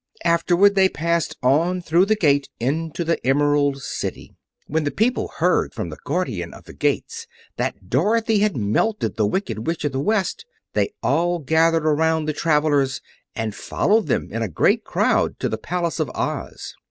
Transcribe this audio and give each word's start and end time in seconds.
Afterward 0.25 0.73
they 0.73 0.89
passed 0.89 1.37
on 1.43 1.79
through 1.79 2.07
the 2.07 2.15
gate 2.15 2.49
into 2.59 3.03
the 3.03 3.23
Emerald 3.23 3.83
City. 3.83 4.33
When 4.65 4.83
the 4.83 4.89
people 4.89 5.27
heard 5.37 5.75
from 5.75 5.89
the 5.89 5.97
Guardian 6.03 6.55
of 6.55 6.63
the 6.63 6.73
Gates 6.73 7.27
that 7.57 7.87
Dorothy 7.87 8.39
had 8.39 8.57
melted 8.57 9.15
the 9.15 9.27
Wicked 9.27 9.67
Witch 9.67 9.85
of 9.85 9.91
the 9.91 9.99
West, 9.99 10.43
they 10.73 10.91
all 11.03 11.37
gathered 11.37 11.85
around 11.85 12.25
the 12.25 12.33
travelers 12.33 12.99
and 13.35 13.53
followed 13.53 14.07
them 14.07 14.29
in 14.31 14.41
a 14.41 14.47
great 14.49 14.83
crowd 14.83 15.39
to 15.39 15.47
the 15.47 15.59
Palace 15.59 15.99
of 15.99 16.09
Oz. 16.15 16.73